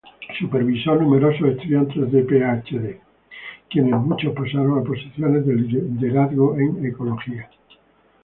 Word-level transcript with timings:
Supervisó 0.39 0.95
numerosos 0.95 1.47
estudiantes 1.49 2.11
de 2.11 2.23
Ph.D., 2.23 2.99
quienes 3.69 3.99
muchos 4.01 4.33
pasaron 4.33 4.79
a 4.79 4.83
posiciones 4.83 5.45
de 5.45 5.53
liderazgo 5.53 6.57
en 6.57 6.83
ecología. 6.87 7.47